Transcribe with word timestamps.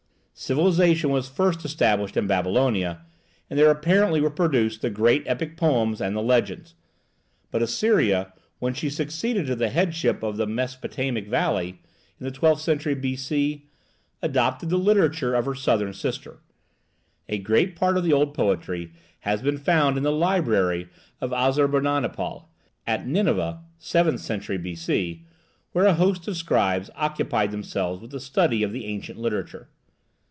Civilization 0.33 1.11
was 1.11 1.29
first 1.29 1.63
established 1.63 2.17
in 2.17 2.25
Babylonia, 2.25 3.05
and 3.47 3.59
there 3.59 3.69
apparently 3.69 4.19
were 4.19 4.31
produced 4.31 4.81
the 4.81 4.89
great 4.89 5.21
epic 5.27 5.55
poems 5.55 6.01
and 6.01 6.15
the 6.15 6.21
legends. 6.23 6.73
But 7.51 7.61
Assyria, 7.61 8.33
when 8.57 8.73
she 8.73 8.89
succeeded 8.89 9.45
to 9.45 9.55
the 9.55 9.69
headship 9.69 10.23
of 10.23 10.37
the 10.37 10.47
Mesopotamian 10.47 11.29
valley, 11.29 11.79
in 12.19 12.23
the 12.23 12.31
twelfth 12.31 12.63
century 12.63 12.95
B.C., 12.95 13.67
adopted 14.23 14.69
the 14.71 14.77
literature 14.79 15.35
of 15.35 15.45
her 15.45 15.53
southern 15.53 15.93
sister. 15.93 16.39
A 17.29 17.37
great 17.37 17.75
part 17.75 17.95
of 17.95 18.03
the 18.03 18.13
old 18.13 18.33
poetry 18.33 18.93
has 19.19 19.43
been 19.43 19.59
found 19.59 19.95
in 19.95 20.01
the 20.01 20.11
library 20.11 20.89
of 21.19 21.29
Assurbanipal, 21.29 22.47
at 22.87 23.05
Nineveh 23.05 23.61
(seventh 23.77 24.21
century 24.21 24.57
B.C.), 24.57 25.23
where 25.73 25.85
a 25.85 25.93
host 25.93 26.27
of 26.27 26.35
scribes 26.35 26.89
occupied 26.95 27.51
themselves 27.51 28.01
with 28.01 28.09
the 28.09 28.19
study 28.19 28.63
of 28.63 28.71
the 28.71 28.85
ancient 28.85 29.19
literature. 29.19 29.69